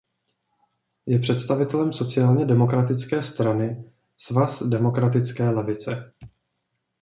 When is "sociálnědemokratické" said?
1.93-3.23